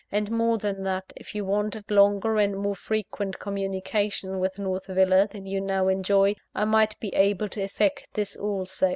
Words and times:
And 0.11 0.31
more 0.31 0.57
than 0.57 0.81
that, 0.85 1.13
if 1.15 1.35
you 1.35 1.45
wanted 1.45 1.91
longer 1.91 2.37
and 2.39 2.57
more 2.57 2.73
frequent 2.75 3.37
communication 3.37 4.39
with 4.39 4.57
North 4.57 4.87
Villa 4.87 5.27
than 5.29 5.45
you 5.45 5.61
now 5.61 5.89
enjoy, 5.89 6.33
I 6.55 6.65
might 6.65 6.99
be 6.99 7.13
able 7.13 7.49
to 7.49 7.61
effect 7.61 8.07
this 8.15 8.35
also. 8.35 8.89